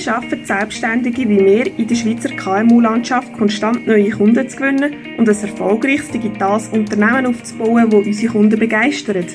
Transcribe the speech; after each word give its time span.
Wie 0.00 0.04
schaffen 0.04 0.46
Selbstständige 0.46 1.28
wie 1.28 1.44
wir 1.44 1.78
in 1.78 1.86
der 1.86 1.94
Schweizer 1.94 2.30
KMU-Landschaft 2.30 3.34
konstant 3.34 3.86
neue 3.86 4.08
Kunden 4.08 4.48
zu 4.48 4.56
gewinnen 4.56 4.94
und 5.18 5.28
ein 5.28 5.36
erfolgreiches 5.36 6.08
digitales 6.08 6.68
Unternehmen 6.68 7.26
aufzubauen, 7.26 7.90
das 7.90 8.06
unsere 8.06 8.32
Kunden 8.32 8.58
begeistert? 8.58 9.26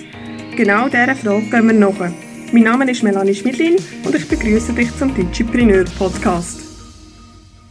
Genau 0.57 0.89
dieser 0.89 1.13
Frage 1.13 1.45
gehen 1.51 1.67
wir 1.67 1.73
nach. 1.75 2.11
Mein 2.51 2.63
Name 2.63 2.89
ist 2.89 3.03
Melanie 3.03 3.35
Schmidlin 3.35 3.75
und 4.05 4.15
ich 4.15 4.27
begrüße 4.27 4.73
dich 4.73 4.91
zum 4.97 5.13
Digipreneur 5.13 5.85
Podcast. 5.99 6.59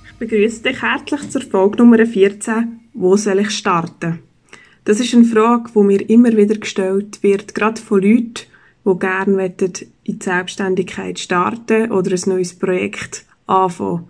Ich 0.06 0.14
begrüße 0.16 0.62
dich 0.62 0.80
herzlich 0.80 1.28
zur 1.30 1.42
Folge 1.42 1.78
Nummer 1.78 2.06
14. 2.06 2.78
Wo 2.92 3.16
soll 3.16 3.40
ich 3.40 3.50
starten? 3.50 4.20
Das 4.84 5.00
ist 5.00 5.12
eine 5.12 5.24
Frage, 5.24 5.68
die 5.74 5.80
mir 5.80 6.08
immer 6.08 6.36
wieder 6.36 6.54
gestellt 6.54 7.24
wird, 7.24 7.56
gerade 7.56 7.82
von 7.82 8.00
Leuten, 8.00 8.46
die 8.86 8.98
gerne 9.00 9.52
in 10.04 10.18
die 10.18 10.24
Selbstständigkeit 10.24 11.18
starten 11.18 11.90
oder 11.90 12.12
ein 12.12 12.22
neues 12.26 12.58
Projekt 12.58 13.24
anfangen. 13.46 14.04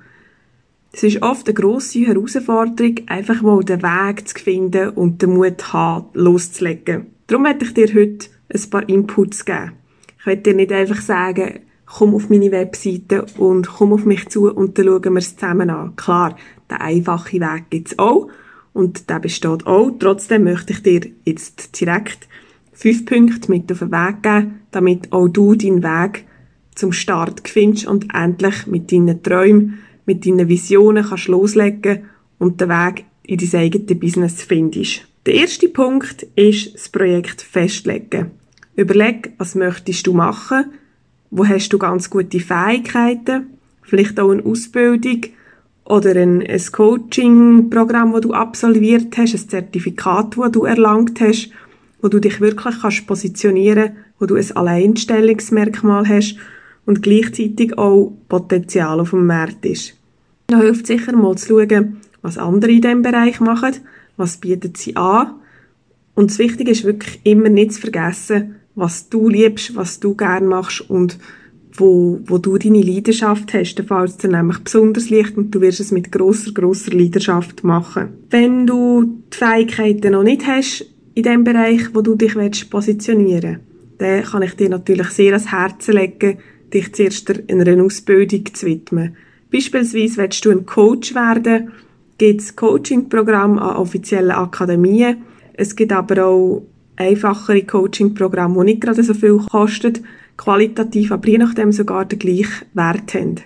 Es 0.92 1.02
ist 1.02 1.22
oft 1.22 1.48
eine 1.48 1.54
grosse 1.54 2.06
Herausforderung, 2.06 3.00
einfach 3.06 3.42
mal 3.42 3.64
den 3.64 3.82
Weg 3.82 4.28
zu 4.28 4.38
finden 4.38 4.90
und 4.90 5.22
den 5.22 5.34
Mut 5.34 5.60
zu 5.60 5.72
haben, 5.72 6.06
loszulegen. 6.14 7.06
Darum 7.26 7.42
möchte 7.42 7.64
ich 7.64 7.74
dir 7.74 7.88
heute 7.94 8.28
ein 8.52 8.70
paar 8.70 8.88
Inputs 8.88 9.44
geben. 9.44 9.72
Ich 10.20 10.26
möchte 10.26 10.50
dir 10.50 10.54
nicht 10.54 10.72
einfach 10.72 11.00
sagen, 11.00 11.60
komm 11.86 12.14
auf 12.14 12.30
meine 12.30 12.52
Webseite 12.52 13.26
und 13.38 13.68
komm 13.68 13.92
auf 13.92 14.04
mich 14.04 14.28
zu 14.28 14.52
und 14.52 14.78
dann 14.78 14.86
schauen 14.86 15.14
wir 15.14 15.18
es 15.18 15.36
zusammen 15.36 15.70
an. 15.70 15.96
Klar, 15.96 16.36
der 16.70 16.80
einfache 16.80 17.40
Weg 17.40 17.70
gibt 17.70 17.88
es 17.88 17.98
auch 17.98 18.28
und 18.72 19.10
der 19.10 19.20
besteht 19.20 19.66
auch. 19.66 19.90
Trotzdem 19.98 20.44
möchte 20.44 20.72
ich 20.72 20.82
dir 20.82 21.00
jetzt 21.24 21.80
direkt 21.80 22.28
fünf 22.74 23.06
Punkte 23.06 23.50
mit 23.50 23.70
auf 23.72 23.78
den 23.78 23.92
Weg 23.92 24.22
geben, 24.22 24.60
damit 24.70 25.12
auch 25.12 25.28
du 25.28 25.54
deinen 25.54 25.82
Weg 25.82 26.24
zum 26.74 26.92
Start 26.92 27.48
findest 27.48 27.86
und 27.86 28.12
endlich 28.12 28.66
mit 28.66 28.92
deinen 28.92 29.22
Träumen, 29.22 29.78
mit 30.06 30.26
deinen 30.26 30.48
Visionen 30.48 31.04
kannst 31.04 31.28
loslegen 31.28 32.04
und 32.38 32.60
den 32.60 32.68
Weg 32.68 33.04
in 33.22 33.38
dein 33.38 33.60
eigenes 33.60 33.98
Business 33.98 34.42
findest. 34.42 35.06
Der 35.24 35.34
erste 35.34 35.68
Punkt 35.68 36.26
ist 36.34 36.74
das 36.74 36.88
Projekt 36.88 37.40
festlegen. 37.40 38.32
Überleg, 38.76 39.32
was 39.38 39.54
möchtest 39.54 40.06
du 40.06 40.12
machen? 40.12 40.66
Wo 41.30 41.46
hast 41.46 41.72
du 41.72 41.78
ganz 41.78 42.10
gute 42.10 42.40
Fähigkeiten? 42.40 43.46
Vielleicht 43.82 44.18
auch 44.20 44.30
eine 44.30 44.44
Ausbildung 44.44 45.26
oder 45.84 46.16
ein, 46.16 46.42
ein 46.42 46.62
Coaching-Programm, 46.72 48.12
das 48.12 48.20
du 48.22 48.32
absolviert 48.32 49.16
hast, 49.16 49.34
ein 49.34 49.48
Zertifikat, 49.48 50.36
das 50.36 50.52
du 50.52 50.64
erlangt 50.64 51.20
hast 51.20 51.50
wo 52.04 52.08
du 52.08 52.20
dich 52.20 52.38
wirklich 52.42 52.82
kannst 52.82 53.06
positionieren, 53.06 53.92
wo 54.18 54.26
du 54.26 54.34
ein 54.34 54.56
Alleinstellungsmerkmal 54.56 56.06
hast 56.06 56.36
und 56.84 57.02
gleichzeitig 57.02 57.78
auch 57.78 58.12
Potenzial 58.28 59.00
auf 59.00 59.10
dem 59.10 59.26
Markt 59.26 59.64
ist. 59.64 59.94
Da 60.48 60.60
hilft 60.60 60.86
sicher 60.86 61.16
mal 61.16 61.34
zu 61.36 61.66
schauen, 61.66 61.96
was 62.20 62.36
andere 62.36 62.72
in 62.72 62.82
diesem 62.82 63.00
Bereich 63.00 63.40
machen, 63.40 63.76
was 64.18 64.36
bieten 64.36 64.74
sie 64.76 64.94
an. 64.96 65.36
Und 66.14 66.30
das 66.30 66.38
Wichtige 66.38 66.72
ist 66.72 66.84
wirklich 66.84 67.20
immer 67.24 67.48
nicht 67.48 67.72
zu 67.72 67.80
vergessen, 67.80 68.56
was 68.74 69.08
du 69.08 69.30
liebst, 69.30 69.74
was 69.74 69.98
du 69.98 70.14
gern 70.14 70.44
machst 70.44 70.82
und 70.90 71.18
wo, 71.72 72.20
wo 72.26 72.36
du 72.36 72.58
deine 72.58 72.82
Leidenschaft 72.82 73.54
hast. 73.54 73.76
Dann 73.76 73.86
fällt 73.86 74.10
es 74.10 74.16
dir 74.18 74.28
nämlich 74.28 74.58
besonders 74.58 75.08
leicht 75.08 75.38
und 75.38 75.54
du 75.54 75.62
wirst 75.62 75.80
es 75.80 75.90
mit 75.90 76.12
grosser, 76.12 76.52
grosser 76.52 76.92
Leidenschaft 76.92 77.64
machen. 77.64 78.10
Wenn 78.28 78.66
du 78.66 79.22
die 79.32 79.38
Fähigkeiten 79.38 80.12
noch 80.12 80.22
nicht 80.22 80.46
hast, 80.46 80.84
in 81.14 81.22
dem 81.22 81.44
Bereich, 81.44 81.94
wo 81.94 82.00
du 82.00 82.16
dich 82.16 82.34
willst, 82.34 82.70
positionieren 82.70 83.60
dann 83.98 84.24
kann 84.24 84.42
ich 84.42 84.54
dir 84.54 84.68
natürlich 84.68 85.08
sehr 85.08 85.32
ans 85.32 85.50
Herzen 85.50 85.94
legen, 85.94 86.38
dich 86.72 86.92
zuerst 86.94 87.32
einer 87.50 87.82
Ausbildung 87.82 88.44
zu 88.52 88.66
widmen. 88.66 89.16
Beispielsweise 89.52 90.16
willst 90.16 90.44
du 90.44 90.50
ein 90.50 90.66
Coach 90.66 91.14
werden, 91.14 91.72
gibt 92.18 92.40
es 92.40 92.56
Coaching-Programme 92.56 93.60
an 93.60 93.76
offiziellen 93.76 94.32
Akademien. 94.32 95.18
Es 95.52 95.76
gibt 95.76 95.92
aber 95.92 96.24
auch 96.24 96.62
einfachere 96.96 97.62
Coaching-Programme, 97.62 98.58
die 98.60 98.72
nicht 98.72 98.80
gerade 98.80 99.02
so 99.02 99.14
viel 99.14 99.38
kosten, 99.38 100.00
qualitativ, 100.36 101.12
aber 101.12 101.28
je 101.28 101.38
nachdem 101.38 101.70
sogar 101.70 102.04
den 102.04 102.18
gleichen 102.18 102.66
Wert 102.72 103.14
haben. 103.14 103.36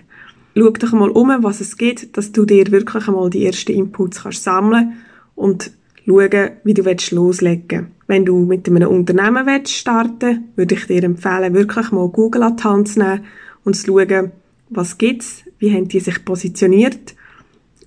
Schau 0.55 0.71
doch 0.71 0.91
mal 0.93 1.09
um, 1.09 1.31
was 1.41 1.61
es 1.61 1.77
gibt, 1.77 2.17
dass 2.17 2.31
du 2.31 2.45
dir 2.45 2.71
wirklich 2.71 3.07
einmal 3.07 3.29
die 3.29 3.45
ersten 3.45 3.71
Inputs 3.73 4.23
kannst 4.23 4.43
sammeln 4.43 4.93
und 5.35 5.71
schauen, 6.09 6.51
wie 6.63 6.73
du 6.73 6.83
loslegen 7.11 7.67
willst. 7.69 7.91
Wenn 8.07 8.25
du 8.25 8.37
mit 8.39 8.67
einem 8.67 8.89
Unternehmen 8.89 9.45
willst 9.45 9.73
starten 9.73 10.45
würde 10.55 10.75
ich 10.75 10.87
dir 10.87 11.03
empfehlen, 11.03 11.53
wirklich 11.53 11.91
mal 11.91 12.07
Google 12.09 12.43
an 12.43 12.57
die 12.57 12.63
Hand 12.63 12.87
zu 12.89 12.99
nehmen 12.99 13.25
und 13.63 13.75
zu 13.75 13.87
schauen, 13.87 14.31
was 14.69 14.97
gibt's, 14.97 15.43
wie 15.59 15.73
haben 15.73 15.87
die 15.87 15.99
sich 15.99 16.23
positioniert 16.25 17.15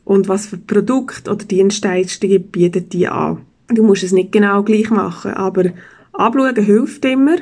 und 0.04 0.28
was 0.28 0.46
für 0.46 0.58
Produkte 0.58 1.30
oder 1.30 1.44
Dienstleistungen 1.44 2.42
bieten 2.42 2.88
die 2.88 3.08
an. 3.08 3.38
Du 3.68 3.82
musst 3.82 4.02
es 4.02 4.12
nicht 4.12 4.32
genau 4.32 4.62
gleich 4.62 4.90
machen, 4.90 5.32
aber 5.32 5.70
abschauen 6.12 6.56
hilft 6.56 7.04
immer 7.04 7.36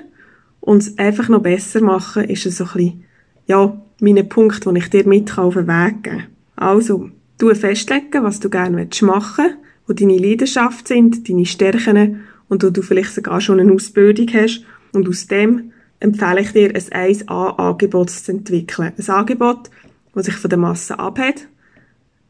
und 0.61 0.83
es 0.83 0.99
einfach 0.99 1.29
noch 1.29 1.43
besser 1.43 1.81
machen 1.81 2.25
ist 2.25 2.43
so 2.45 2.65
ein 2.65 2.71
bisschen, 2.73 3.05
ja, 3.47 3.81
meine 4.01 4.25
Punkt, 4.25 4.65
den 4.65 4.77
ich 4.77 4.89
dir 4.89 5.07
mit 5.07 5.37
auf 5.37 5.55
den 5.55 5.67
Weg 5.67 6.03
geben 6.03 6.19
kann. 6.19 6.27
Also, 6.57 7.11
du 7.39 7.55
festlegen, 7.55 8.23
was 8.23 8.41
du 8.41 8.49
gerne 8.51 8.89
machen 9.03 9.45
willst 9.45 9.60
wo 9.91 9.93
deine 9.93 10.19
Leidenschaft 10.19 10.87
sind, 10.87 11.29
deine 11.29 11.45
Stärken 11.45 12.21
und 12.49 12.63
wo 12.63 12.71
du 12.71 12.81
vielleicht 12.81 13.13
sogar 13.13 13.41
schon 13.41 13.59
eine 13.59 13.73
Ausbildung 13.73 14.29
hast. 14.33 14.65
Und 14.93 15.09
aus 15.09 15.27
dem 15.27 15.73
empfehle 15.99 16.43
ich 16.43 16.53
dir, 16.53 16.69
ein 16.69 17.11
1A-Angebot 17.13 18.09
zu 18.09 18.31
entwickeln. 18.31 18.93
Ein 18.97 19.09
Angebot, 19.09 19.69
das 20.15 20.27
sich 20.27 20.37
von 20.37 20.49
der 20.49 20.61
Masse 20.61 20.97
abhebt. 20.97 21.49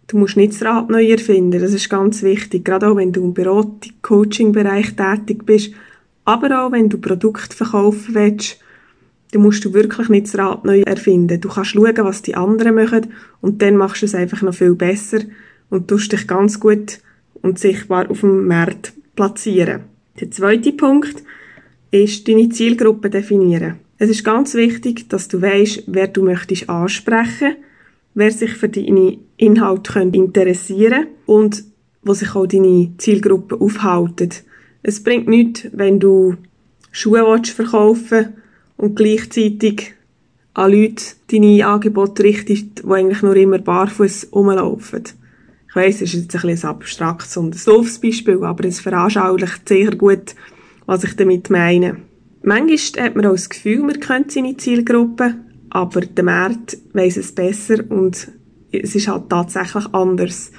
Du 0.07 0.17
musst 0.17 0.39
nicht 0.39 0.55
das 0.55 0.63
Rad 0.63 0.89
neu 0.89 1.05
erfinden, 1.07 1.61
das 1.61 1.75
ist 1.75 1.91
ganz 1.91 2.23
wichtig, 2.23 2.65
gerade 2.65 2.89
auch 2.89 2.97
wenn 2.97 3.13
du 3.13 3.23
im 3.23 3.35
Beratung, 3.35 3.93
Coaching-Bereich 4.01 4.97
tätig 4.97 5.45
bist, 5.45 5.73
aber 6.25 6.65
auch 6.65 6.73
wenn 6.73 6.89
du 6.89 6.97
Produkte 6.97 7.55
verkaufen 7.55 8.15
willst, 8.15 8.59
dann 9.33 9.43
musst 9.43 9.65
du 9.67 9.75
wirklich 9.75 10.09
nicht 10.09 10.27
das 10.27 10.39
Rad 10.39 10.65
neu 10.65 10.81
erfinden. 10.81 11.41
Du 11.41 11.51
kannst 11.51 11.73
schauen, 11.73 11.95
was 11.99 12.23
die 12.23 12.35
anderen 12.35 12.75
machen 12.75 13.09
und 13.43 13.61
dann 13.61 13.77
machst 13.77 14.01
du 14.01 14.07
es 14.07 14.15
einfach 14.15 14.41
noch 14.41 14.55
viel 14.55 14.75
besser 14.75 15.19
und 15.69 15.89
tust 15.89 16.11
dich 16.11 16.27
ganz 16.27 16.59
gut 16.59 17.01
und 17.43 17.59
sichtbar 17.59 18.11
auf 18.11 18.21
dem 18.21 18.47
Markt 18.47 18.93
platzieren. 19.17 19.83
Der 20.21 20.31
zweite 20.31 20.73
Punkt 20.73 21.23
ist 21.91 22.29
deine 22.29 22.49
Zielgruppe 22.49 23.11
definieren. 23.11 23.77
Es 23.99 24.09
ist 24.09 24.25
ganz 24.25 24.55
wichtig, 24.55 25.09
dass 25.09 25.29
du 25.29 25.43
weißt, 25.43 25.85
wer 25.87 26.09
du 26.09 26.23
möchtest 26.23 26.69
ansprechen, 26.69 27.57
wer 28.15 28.31
sich 28.31 28.53
für 28.53 28.69
deine 28.69 29.19
Inhalte 29.37 30.01
interessieren 30.01 31.07
und 31.27 31.65
wo 32.03 32.15
sich 32.15 32.35
auch 32.35 32.47
deine 32.47 32.93
Zielgruppe 32.97 33.61
aufhalten. 33.61 34.31
Es 34.83 35.03
bringt 35.03 35.29
nichts, 35.29 35.67
wenn 35.73 36.01
du 36.01 36.37
Schuhe 36.93 37.43
verkaufen 37.45 38.35
und 38.77 38.97
gleichzeitig 38.97 39.95
an 40.55 40.73
Leute 40.73 41.05
deine 41.31 41.67
Angebote 41.67 42.25
richtest, 42.25 42.79
die 42.79 42.91
eigentlich 42.91 43.23
nur 43.23 43.37
immer 43.37 43.59
barfuß 43.59 44.29
rumlaufen. 44.33 45.05
Ich 45.71 45.77
weiss, 45.77 46.01
es 46.01 46.15
ist 46.15 46.15
jetzt 46.15 46.35
ein, 46.35 46.51
bisschen 46.51 46.69
ein 46.69 46.75
abstraktes 46.75 47.37
und 47.37 47.55
ein 47.55 47.61
doofes 47.65 48.01
Beispiel, 48.01 48.43
aber 48.43 48.65
es 48.65 48.81
veranschaulicht 48.81 49.69
sehr 49.69 49.95
gut, 49.95 50.35
was 50.87 51.05
ich 51.05 51.15
damit 51.15 51.49
meine. 51.49 51.99
Manchmal 52.43 53.05
hat 53.05 53.15
man 53.15 53.27
auch 53.27 53.33
das 53.33 53.49
Gefühl, 53.49 53.79
man 53.85 54.01
kennt 54.01 54.33
seine 54.33 54.57
Zielgruppe, 54.57 55.37
aber 55.71 56.01
der 56.01 56.25
Markt 56.25 56.77
weiss 56.93 57.17
es 57.17 57.33
besser 57.33 57.85
und 57.89 58.33
es 58.73 58.97
ist 58.97 59.07
halt 59.07 59.29
tatsächlich 59.29 59.87
anders. 59.95 60.51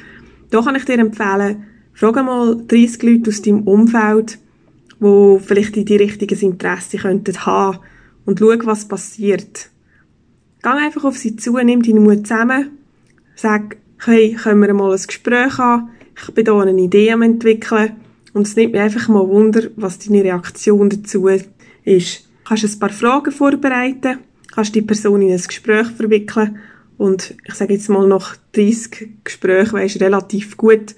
Da 0.50 0.62
kann 0.62 0.78
ich 0.78 0.86
dir 0.86 1.00
empfehlen, 1.00 1.66
frag 1.94 2.16
mal 2.16 2.56
30 2.66 3.04
Leute 3.04 3.32
aus 3.32 3.42
deinem 3.42 3.64
Umfeld, 3.64 4.40
die 5.02 5.38
vielleicht 5.42 5.76
in 5.76 5.86
die 5.86 5.98
richtiges 5.98 6.42
Interesse 6.42 6.98
könnten 6.98 7.46
haben 7.46 7.80
und 8.26 8.40
schau, 8.40 8.54
was 8.64 8.88
passiert. 8.88 9.69
Geh 10.64 10.69
einfach 10.69 11.04
auf 11.04 11.18
sie 11.18 11.36
zu, 11.36 11.57
nimm 11.57 11.81
deinen 11.81 12.04
Mut 12.04 12.28
zusammen, 12.28 12.78
sag, 13.36 13.75
hey, 14.06 14.33
können 14.33 14.62
wir 14.62 14.74
mal 14.74 14.92
ein 14.92 15.01
Gespräch 15.06 15.57
haben? 15.59 15.89
Ich 16.18 16.33
bin 16.33 16.45
hier 16.45 16.56
eine 16.56 16.81
Idee 16.81 17.12
am 17.12 17.21
entwickeln. 17.21 17.98
Und 18.33 18.48
es 18.48 18.56
nimmt 18.56 18.71
mich 18.71 18.81
einfach 18.81 19.07
mal 19.09 19.27
Wunder, 19.27 19.63
was 19.75 20.00
deine 20.00 20.24
Reaktion 20.24 20.89
dazu 20.89 21.27
ist. 21.27 22.27
Kannst 22.45 22.63
ein 22.63 22.80
paar 22.80 22.89
Fragen 22.89 23.31
vorbereiten, 23.31 24.19
kannst 24.51 24.74
die 24.74 24.81
Person 24.81 25.21
in 25.21 25.31
ein 25.31 25.42
Gespräch 25.42 25.88
verwickeln 25.88 26.57
und 26.98 27.36
ich 27.45 27.53
sage 27.53 27.74
jetzt 27.74 27.89
mal 27.89 28.07
nach 28.07 28.36
30 28.53 29.24
Gesprächen 29.24 29.74
weisst 29.74 30.01
relativ 30.01 30.57
gut, 30.57 30.95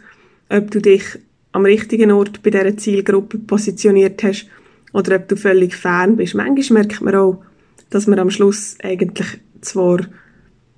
ob 0.49 0.71
du 0.71 0.81
dich 0.81 1.03
am 1.51 1.65
richtigen 1.65 2.11
Ort 2.11 2.41
bei 2.41 2.49
dieser 2.49 2.77
Zielgruppe 2.77 3.38
positioniert 3.38 4.23
hast 4.23 4.47
oder 4.94 5.17
ob 5.17 5.27
du 5.27 5.35
völlig 5.35 5.75
fern 5.75 6.15
bist. 6.15 6.35
Manchmal 6.35 6.83
merkt 6.83 7.01
man 7.01 7.15
auch, 7.15 7.44
dass 7.89 8.07
man 8.07 8.19
am 8.19 8.29
Schluss 8.29 8.77
eigentlich 8.81 9.39
zwar 9.61 9.99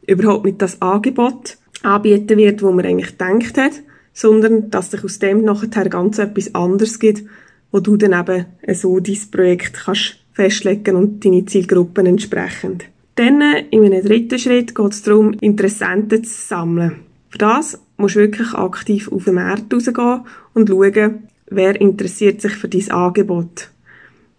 überhaupt 0.06 0.46
nicht 0.46 0.62
das 0.62 0.82
Angebot 0.82 1.58
anbieten 1.86 2.38
wird, 2.38 2.62
wo 2.62 2.72
man 2.72 2.86
eigentlich 2.86 3.18
gedacht 3.18 3.58
hat, 3.58 3.74
sondern 4.14 4.70
dass 4.72 4.92
sich 4.92 5.04
aus 5.04 5.20
dem 5.20 5.44
nachher 5.44 5.90
ganz 5.90 6.20
etwas 6.20 6.54
anderes 6.56 7.00
gibt, 7.00 7.24
wo 7.72 7.80
du 7.80 7.98
dann 7.98 8.20
eben 8.20 8.46
so 8.76 9.00
dein 9.00 9.18
Projekt 9.32 9.74
kannst 9.74 10.18
festlegen 10.34 10.96
und 10.96 11.24
deine 11.24 11.46
Zielgruppen 11.46 12.06
entsprechend. 12.06 12.86
Dann, 13.16 13.42
in 13.72 13.86
einem 13.86 14.04
dritten 14.04 14.40
Schritt, 14.40 14.76
geht 14.76 14.92
es 14.92 15.04
darum, 15.04 15.34
Interessenten 15.40 16.24
zu 16.24 16.34
sammeln. 16.34 16.98
Für 17.30 17.38
das 17.38 17.80
musst 17.98 18.16
du 18.16 18.20
wirklich 18.20 18.54
aktiv 18.54 19.10
auf 19.12 19.24
den 19.24 19.36
Markt 19.36 19.74
rausgehen 19.74 20.22
und 20.54 20.70
schauen, 20.70 21.24
wer 21.50 21.80
interessiert 21.80 22.42
sich 22.42 22.54
für 22.54 22.68
dein 22.68 22.92
Angebot. 22.92 23.70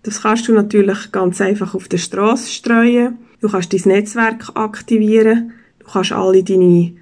Das 0.02 0.22
kannst 0.22 0.48
du 0.48 0.52
natürlich 0.52 1.10
ganz 1.10 1.40
einfach 1.40 1.74
auf 1.74 1.88
der 1.88 1.98
Straße 1.98 2.50
streuen. 2.50 3.18
Du 3.40 3.48
kannst 3.48 3.72
dein 3.72 3.92
Netzwerk 3.92 4.50
aktivieren. 4.54 5.52
Du 5.78 5.86
kannst 5.86 6.12
alle 6.12 6.44
deine 6.44 6.92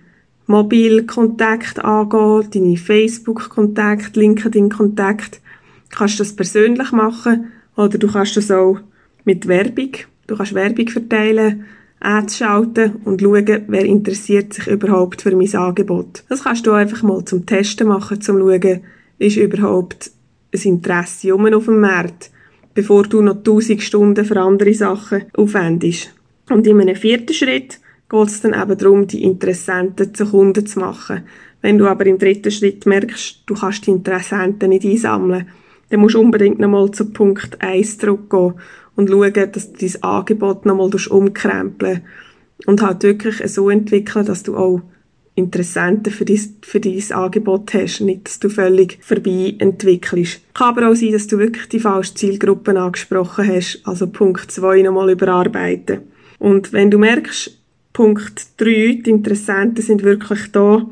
Mobilkontakte 0.47 1.85
angehen, 1.85 2.51
deine 2.53 2.77
Facebook-Kontakte, 2.77 4.21
LinkedIn-Kontakte. 4.21 5.39
Du 5.91 5.97
kannst 5.97 6.21
das 6.21 6.35
persönlich 6.35 6.93
machen 6.93 7.53
oder 7.77 7.99
du 7.99 8.11
kannst 8.11 8.37
das 8.37 8.51
auch 8.51 8.79
mit 9.25 9.49
Werbung. 9.49 9.91
Du 10.27 10.37
kannst 10.37 10.55
Werbung 10.55 10.89
verteilen, 10.89 11.65
Ads 12.01 12.39
schalten 12.39 12.97
und 13.05 13.23
schauen, 13.23 13.65
wer 13.69 13.85
interessiert 13.85 14.53
sich 14.53 14.67
überhaupt 14.67 15.23
für 15.23 15.35
mein 15.35 15.55
Angebot. 15.55 16.25
Das 16.29 16.45
kannst 16.45 16.67
du 16.67 16.73
einfach 16.73 17.03
mal 17.03 17.25
zum 17.25 17.47
Testen 17.47 17.89
machen, 17.89 18.21
zum 18.21 18.39
schauen, 18.39 18.81
ist 19.19 19.37
überhaupt 19.37 20.11
ein 20.53 20.61
Interesse 20.61 21.35
um 21.35 21.47
auf 21.47 21.65
dem 21.65 21.81
Markt, 21.81 22.31
bevor 22.75 23.05
du 23.05 23.23
noch 23.23 23.43
tausend 23.43 23.83
Stunden 23.83 24.25
für 24.25 24.41
andere 24.41 24.75
Sachen 24.75 25.25
aufwendest. 25.35 26.11
Und 26.51 26.67
in 26.67 26.81
einem 26.81 26.97
vierten 26.97 27.33
Schritt 27.33 27.79
geht 28.09 28.29
es 28.29 28.41
dann 28.41 28.55
eben 28.55 28.79
darum, 28.79 29.07
die 29.07 29.25
Interessenten 29.25 30.15
zu 30.15 30.27
Kunden 30.27 30.67
zu 30.67 30.81
machen. 30.81 31.23
Wenn 31.63 31.79
du 31.79 31.87
aber 31.87 32.07
im 32.07 32.19
dritten 32.19 32.51
Schritt 32.51 32.87
merkst, 32.87 33.45
du 33.47 33.55
kannst 33.55 33.87
die 33.87 33.91
Interessenten 33.91 34.69
nicht 34.69 34.85
einsammeln, 34.85 35.49
dann 35.91 36.01
musst 36.01 36.15
du 36.15 36.21
unbedingt 36.21 36.59
nochmal 36.59 36.91
zu 36.91 37.11
Punkt 37.11 37.61
1 37.61 37.99
zurückgehen 37.99 38.55
und 38.97 39.09
schauen, 39.09 39.33
dass 39.33 39.73
du 39.73 39.79
dein 39.79 40.03
Angebot 40.03 40.67
nochmal 40.67 40.91
umkrempeln 41.11 42.03
und 42.67 42.83
halt 42.83 43.03
wirklich 43.03 43.37
so 43.51 43.71
entwickeln, 43.71 44.27
dass 44.27 44.43
du 44.43 44.57
auch 44.57 44.83
Interessenten 45.37 46.13
für 46.13 46.25
dein, 46.25 46.39
für 46.63 46.79
dein 46.79 47.13
Angebot 47.13 47.75
hast, 47.75 48.01
nicht, 48.01 48.27
dass 48.29 48.39
du 48.39 48.49
völlig 48.49 48.99
vorbei 49.03 49.57
entwickelst. 49.59 50.43
Kann 50.55 50.69
aber 50.69 50.91
auch 50.91 50.95
sein, 50.95 51.13
dass 51.13 51.27
du 51.27 51.39
wirklich 51.39 51.69
die 51.69 51.81
falsche 51.81 52.15
Zielgruppen 52.15 52.77
angesprochen 52.77 53.49
hast, 53.49 53.81
also 53.85 54.07
Punkt 54.07 54.53
2 54.53 54.83
nochmal 54.83 55.11
überarbeiten. 55.11 56.03
Und 56.39 56.73
wenn 56.73 56.91
du 56.91 56.99
merkst, 56.99 57.64
Punkt 57.95 58.61
3, 58.61 59.03
die 59.07 59.11
Interessenten 59.11 59.83
sind 59.83 60.03
wirklich 60.03 60.51
da, 60.51 60.85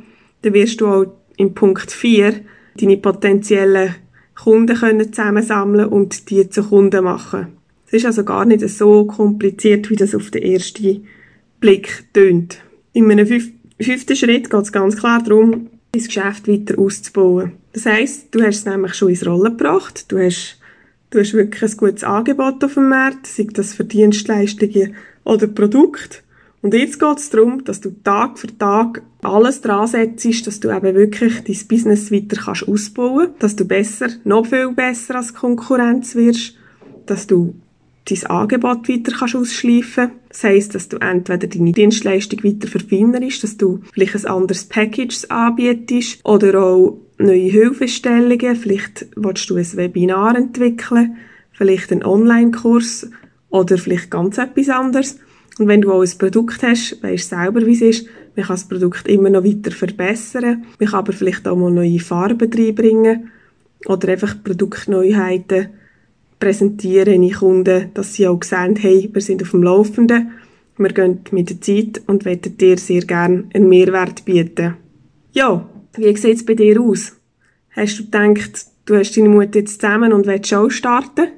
dann 0.43 0.55
wirst 0.55 0.81
du 0.81 0.87
auch 0.87 1.07
in 1.37 1.53
Punkt 1.53 1.91
4 1.91 2.41
deine 2.81 2.97
potenziellen 2.97 3.97
Kunden 4.37 4.77
können 4.77 5.13
zusammensammeln 5.13 5.89
und 5.89 6.31
die 6.31 6.49
zu 6.49 6.63
Kunden 6.63 7.05
machen. 7.05 7.49
Es 7.87 7.95
ist 7.95 8.07
also 8.07 8.25
gar 8.25 8.45
nicht 8.45 8.67
so 8.69 9.05
kompliziert, 9.05 9.91
wie 9.91 9.97
das 9.97 10.15
auf 10.15 10.31
den 10.31 10.45
ersten 10.45 11.05
Blick 11.61 12.05
tönt. 12.15 12.59
In 12.93 13.11
einem 13.11 13.27
fünften 13.27 14.17
Schritt 14.17 14.49
geht 14.49 14.63
es 14.63 14.73
ganz 14.73 14.97
klar 14.97 15.23
darum, 15.23 15.71
das 15.93 16.07
Geschäft 16.07 16.47
weiter 16.47 16.79
auszubauen. 16.79 17.53
Das 17.73 17.85
heisst, 17.85 18.29
du 18.31 18.43
hast 18.43 18.59
es 18.59 18.65
nämlich 18.65 18.95
schon 18.95 19.11
ins 19.11 19.27
Rollen 19.27 19.57
gebracht, 19.57 20.11
du 20.11 20.19
hast, 20.19 20.59
du 21.11 21.19
hast 21.19 21.35
wirklich 21.35 21.73
ein 21.73 21.77
gutes 21.77 22.05
Angebot 22.05 22.63
auf 22.63 22.75
dem 22.75 22.89
Markt, 22.89 23.27
sei 23.27 23.49
das 23.53 23.75
für 23.75 23.85
Dienstleistungen 23.85 24.95
oder 25.25 25.49
Produkte. 25.49 26.19
Und 26.63 26.75
jetzt 26.75 27.01
geht 27.01 27.19
es 27.19 27.29
darum, 27.31 27.65
dass 27.65 27.81
du 27.81 27.91
Tag 28.05 28.39
für 28.39 28.57
Tag 28.57 29.03
alles 29.23 29.61
dran 29.61 29.89
setzt, 29.89 30.47
dass 30.47 30.61
du 30.61 30.71
eben 30.71 30.95
wirklich 30.95 31.43
dein 31.43 31.69
Business 31.69 32.13
weiter 32.13 32.41
kannst 32.41 32.69
ausbauen 32.69 33.27
kannst, 33.27 33.43
dass 33.43 33.57
du 33.57 33.65
besser, 33.65 34.09
noch 34.25 34.47
viel 34.47 34.73
besser 34.73 35.17
als 35.17 35.35
Konkurrenz 35.35 36.15
wirst, 36.15 36.55
dass 37.07 37.27
du 37.27 37.55
dein 38.09 38.27
Angebot 38.27 38.89
weiter 38.89 39.13
kannst 39.17 39.35
ausschleifen 39.35 40.13
Das 40.29 40.45
heisst, 40.45 40.77
dass 40.77 40.89
du 40.89 40.99
entweder 40.99 41.49
deine 41.49 41.73
Dienstleistung 41.73 42.45
weiter 42.45 42.69
verfeinerst, 42.69 43.43
dass 43.43 43.57
du 43.57 43.81
vielleicht 43.93 44.15
ein 44.15 44.27
anderes 44.27 44.65
Package 44.65 45.25
anbietest 45.31 46.25
oder 46.25 46.63
auch 46.63 46.99
neue 47.19 47.51
Hilfestellungen. 47.51 48.55
Vielleicht 48.55 49.07
willst 49.17 49.51
du 49.51 49.57
ein 49.57 49.77
Webinar 49.77 50.37
entwickeln, 50.37 51.17
vielleicht 51.53 51.91
einen 51.91 52.05
Online-Kurs 52.05 53.11
oder 53.51 53.79
vielleicht 53.79 54.11
ganz 54.13 54.39
etwas 54.39 54.69
anderes. 54.69 55.19
Und 55.59 55.69
wenn 55.69 55.83
du 55.83 55.93
auch 55.93 56.03
ein 56.03 56.19
Produkt 56.19 56.63
hast, 56.63 57.03
weißt 57.03 57.33
du 57.33 57.37
selber, 57.37 57.67
wie 57.67 57.75
es 57.75 57.83
ist, 57.83 58.07
man 58.37 58.47
kann 58.47 58.57
das 58.57 58.69
Produkt 58.69 59.07
immer 59.09 59.29
noch 59.29 59.45
weiter 59.45 59.71
verbessern. 59.71 60.65
Man 60.79 60.89
kann 60.89 60.99
aber 60.99 61.13
vielleicht 61.13 61.47
auch 61.47 61.57
mal 61.57 61.71
neue 61.71 62.01
Farben 62.01 62.51
reinbringen 62.53 63.31
oder 63.87 64.09
einfach 64.09 64.43
Produktneuheiten 64.43 65.69
präsentieren 66.39 67.15
in 67.15 67.23
die 67.23 67.31
Kunden, 67.31 67.91
dass 67.95 68.15
sie 68.15 68.27
auch 68.27 68.43
sehen, 68.43 68.77
hey, 68.77 69.11
wir 69.13 69.23
sind 69.23 69.43
auf 69.43 69.51
dem 69.51 69.63
Laufenden, 69.63 70.33
wir 70.79 70.89
gehen 70.89 71.21
mit 71.31 71.51
der 71.51 71.61
Zeit 71.61 72.03
und 72.07 72.25
wollen 72.25 72.41
dir 72.43 72.79
sehr 72.79 73.03
gerne 73.03 73.45
einen 73.55 73.69
Mehrwert 73.69 74.25
bieten. 74.25 74.75
Ja, 75.33 75.69
wie 75.95 76.17
sieht 76.17 76.37
es 76.37 76.47
bei 76.47 76.55
dir 76.55 76.81
aus? 76.81 77.17
Hast 77.71 77.99
du 77.99 78.05
gedacht, 78.05 78.67
du 78.87 78.97
hast 78.97 79.17
deine 79.17 79.29
Mutter 79.29 79.61
jetzt 79.61 79.81
zusammen 79.81 80.13
und 80.13 80.27
willst 80.27 80.53
auch 80.55 80.71
starten? 80.71 81.29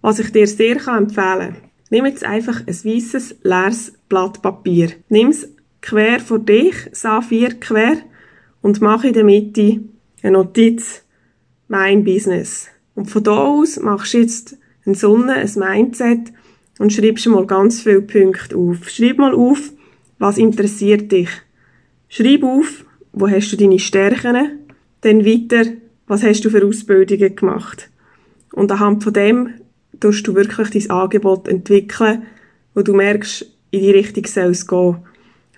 Was 0.00 0.18
ich 0.18 0.32
dir 0.32 0.46
sehr 0.46 0.76
empfehlen 0.76 1.08
kann, 1.08 1.56
Nimm 1.90 2.06
jetzt 2.06 2.24
einfach 2.24 2.60
ein 2.60 2.68
weißes, 2.68 3.36
leeres 3.42 3.92
Blatt 4.08 4.42
Papier. 4.42 4.90
Nimm 5.08 5.28
es 5.28 5.48
quer 5.80 6.20
vor 6.20 6.38
dich, 6.38 6.74
A4 6.92 7.54
quer, 7.58 7.96
und 8.62 8.80
mach 8.80 9.04
in 9.04 9.12
der 9.12 9.24
Mitte 9.24 9.80
eine 10.22 10.32
Notiz, 10.32 11.04
mein 11.68 12.04
Business. 12.04 12.68
Und 12.94 13.10
von 13.10 13.24
da 13.24 13.36
aus 13.44 13.80
machst 13.80 14.14
du 14.14 14.18
jetzt 14.18 14.56
eine 14.84 14.94
Sonne, 14.94 15.34
ein 15.34 15.50
Mindset 15.56 16.32
und 16.78 16.92
schreibst 16.92 17.26
mal 17.26 17.46
ganz 17.46 17.80
viele 17.80 18.02
Punkte 18.02 18.56
auf. 18.56 18.88
Schreib 18.88 19.18
mal 19.18 19.34
auf, 19.34 19.72
was 20.18 20.38
interessiert 20.38 21.10
dich. 21.10 21.30
Schreib 22.08 22.42
auf, 22.44 22.84
wo 23.12 23.28
hast 23.28 23.50
du 23.52 23.56
deine 23.56 23.78
Stärken, 23.78 24.58
dann 25.00 25.24
weiter, 25.24 25.64
was 26.06 26.22
hast 26.22 26.44
du 26.44 26.50
für 26.50 26.64
Ausbildungen 26.64 27.34
gemacht. 27.34 27.90
Und 28.52 28.70
anhand 28.70 29.02
von 29.02 29.12
dem 29.12 29.50
tust 29.98 30.26
du 30.26 30.34
wirklich 30.34 30.70
dein 30.70 30.90
Angebot 30.90 31.48
entwickeln, 31.48 32.22
wo 32.74 32.82
du 32.82 32.94
merkst, 32.94 33.46
in 33.70 33.80
die 33.80 33.90
Richtung 33.90 34.26
soll 34.26 34.50
es 34.50 34.66
gehen. 34.66 34.96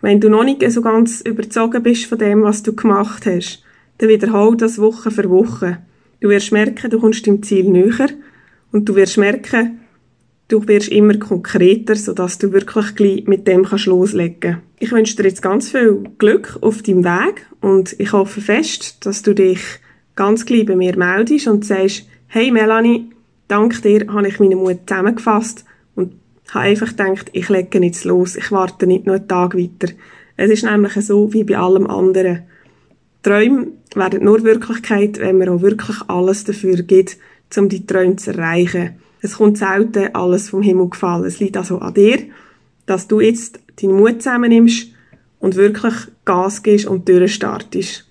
Wenn 0.00 0.20
du 0.20 0.28
noch 0.28 0.44
nicht 0.44 0.68
so 0.70 0.82
ganz 0.82 1.20
überzogen 1.20 1.82
bist 1.82 2.06
von 2.06 2.18
dem, 2.18 2.42
was 2.42 2.62
du 2.62 2.74
gemacht 2.74 3.24
hast, 3.26 3.62
dann 3.98 4.08
wiederhol 4.08 4.56
das 4.56 4.78
Woche 4.78 5.10
für 5.10 5.30
Woche. 5.30 5.78
Du 6.20 6.28
wirst 6.28 6.52
merken, 6.52 6.90
du 6.90 6.98
kommst 6.98 7.26
dem 7.26 7.42
Ziel 7.42 7.70
näher 7.70 8.08
und 8.72 8.88
du 8.88 8.96
wirst 8.96 9.16
merken, 9.16 9.80
du 10.48 10.66
wirst 10.66 10.88
immer 10.88 11.18
konkreter, 11.18 11.94
sodass 11.94 12.38
du 12.38 12.52
wirklich 12.52 12.94
gleich 12.94 13.26
mit 13.26 13.46
dem 13.46 13.64
kannst 13.64 13.86
loslegen 13.86 14.58
Ich 14.78 14.92
wünsche 14.92 15.16
dir 15.16 15.24
jetzt 15.24 15.42
ganz 15.42 15.70
viel 15.70 16.02
Glück 16.18 16.58
auf 16.60 16.82
deinem 16.82 17.04
Weg 17.04 17.46
und 17.60 17.94
ich 17.98 18.12
hoffe 18.12 18.40
fest, 18.40 19.06
dass 19.06 19.22
du 19.22 19.34
dich 19.34 19.60
ganz 20.16 20.44
gleich 20.44 20.66
bei 20.66 20.76
mir 20.76 20.96
meldest 20.96 21.46
und 21.46 21.64
sagst, 21.64 22.06
hey 22.26 22.50
Melanie, 22.50 23.10
Dank 23.52 23.82
dir 23.82 24.06
habe 24.10 24.28
ich 24.28 24.40
meinen 24.40 24.60
Mut 24.60 24.78
zusammengefasst 24.86 25.66
und 25.94 26.14
habe 26.52 26.64
einfach 26.64 26.88
gedacht, 26.88 27.28
ich 27.34 27.50
lege 27.50 27.84
jetzt 27.84 28.04
los, 28.04 28.34
ich 28.34 28.50
warte 28.50 28.86
nicht 28.86 29.04
nur 29.04 29.16
einen 29.16 29.28
Tag 29.28 29.54
weiter. 29.54 29.92
Es 30.38 30.50
ist 30.50 30.64
nämlich 30.64 30.94
so 30.94 31.34
wie 31.34 31.44
bei 31.44 31.58
allem 31.58 31.86
anderen. 31.86 32.44
Träume 33.22 33.66
werden 33.94 34.24
nur 34.24 34.42
Wirklichkeit, 34.42 35.20
wenn 35.20 35.36
man 35.36 35.50
auch 35.50 35.60
wirklich 35.60 35.98
alles 36.08 36.44
dafür 36.44 36.76
gibt, 36.76 37.18
um 37.58 37.68
die 37.68 37.84
Träume 37.84 38.16
zu 38.16 38.30
erreichen. 38.30 38.94
Es 39.20 39.36
kommt 39.36 39.58
selten 39.58 40.14
alles 40.14 40.48
vom 40.48 40.62
Himmel 40.62 40.88
gefallen. 40.88 41.26
Es 41.26 41.38
liegt 41.38 41.58
also 41.58 41.78
an 41.80 41.92
dir, 41.92 42.20
dass 42.86 43.06
du 43.06 43.20
jetzt 43.20 43.60
deinen 43.82 43.96
Mut 43.96 44.22
zusammennimmst 44.22 44.92
und 45.40 45.56
wirklich 45.56 45.94
Gas 46.24 46.62
gibst 46.62 46.86
und 46.86 47.06
durchstartest. 47.06 48.08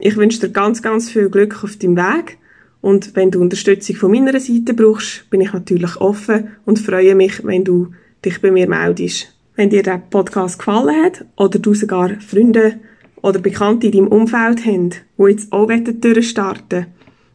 Ich 0.00 0.16
wünsche 0.16 0.40
dir 0.40 0.50
ganz, 0.50 0.82
ganz 0.82 1.08
viel 1.08 1.30
Glück 1.30 1.62
auf 1.62 1.76
deinem 1.76 1.96
Weg 1.96 2.38
und 2.84 3.16
wenn 3.16 3.30
du 3.30 3.40
Unterstützung 3.40 3.96
von 3.96 4.10
meiner 4.10 4.38
Seite 4.38 4.74
brauchst, 4.74 5.30
bin 5.30 5.40
ich 5.40 5.54
natürlich 5.54 5.96
offen 5.96 6.48
und 6.66 6.78
freue 6.78 7.14
mich, 7.14 7.42
wenn 7.42 7.64
du 7.64 7.92
dich 8.22 8.42
bei 8.42 8.50
mir 8.50 8.68
meldest. 8.68 9.34
Wenn 9.56 9.70
dir 9.70 9.82
der 9.82 10.02
Podcast 10.10 10.58
gefallen 10.58 11.02
hat 11.02 11.24
oder 11.38 11.58
du 11.58 11.72
sogar 11.72 12.10
Freunde 12.20 12.78
oder 13.22 13.38
Bekannte 13.38 13.86
in 13.86 13.92
deinem 13.92 14.08
Umfeld 14.08 14.66
haben, 14.66 14.90
die 14.90 15.22
jetzt 15.30 15.50
auch 15.50 15.68
durchstarten 15.68 16.86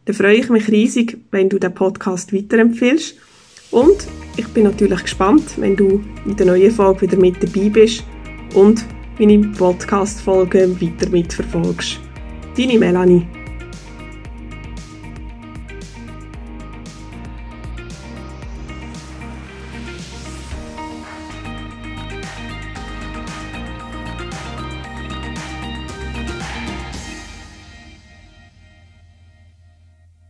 dann 0.04 0.14
freue 0.14 0.36
ich 0.36 0.48
mich 0.50 0.68
riesig, 0.68 1.18
wenn 1.32 1.48
du 1.48 1.58
den 1.58 1.74
Podcast 1.74 2.32
weiterempfiehlst. 2.32 3.16
Und 3.72 4.06
ich 4.36 4.46
bin 4.48 4.64
natürlich 4.64 5.02
gespannt, 5.02 5.44
wenn 5.56 5.74
du 5.74 6.00
in 6.26 6.36
der 6.36 6.46
neuen 6.46 6.70
Folge 6.70 7.02
wieder 7.02 7.16
mit 7.16 7.42
dabei 7.42 7.68
bist 7.70 8.04
und 8.54 8.84
meine 9.18 9.38
Podcast-Folgen 9.48 10.80
weiter 10.80 11.10
mitverfolgst. 11.10 11.98
Deine 12.56 12.78
Melanie. 12.78 13.39